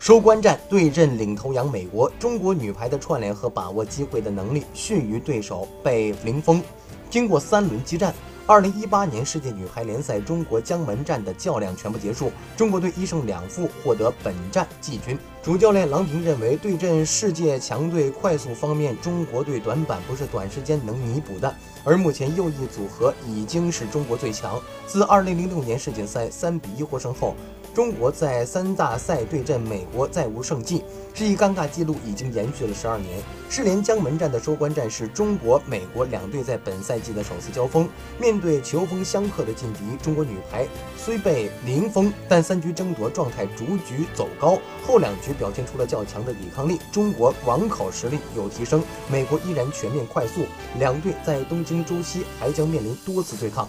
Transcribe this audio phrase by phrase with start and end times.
[0.00, 6.62] 收官战对阵领头羊美国，中国女排的串联和把握机会的能力逊于对手，被零封。
[7.10, 8.14] 经过三轮激战。
[8.46, 15.16] 二零一八年世界女排联赛中国江门站的较量全部结束，中国队一胜两负，获得本站季军。
[15.42, 21.54] 主教练郎平认为，对阵世界强队，快速方面中国队短板不是短时间能弥补的，
[21.84, 24.58] 而目前右翼组合已经是中国最强。
[24.86, 27.36] 自二零零六年世锦赛三比一获胜后。
[27.72, 30.82] 中国在三大赛对阵美国再无胜绩，
[31.14, 33.22] 这一尴尬记录已经延续了十二年。
[33.48, 37.88] 世联江门站的收官战是中国、美国两队在本赛季的首次交锋。
[38.18, 46.76] 面对球风相克的劲敌，中国女排虽被零封，但三局争夺状态逐局走高，后两局表现出了较强的抵抗力。
[46.90, 50.40] 中国网口实力有提升，美国依然全面快速，
[50.76, 53.68] 两队在东京周期还将面临多次对抗。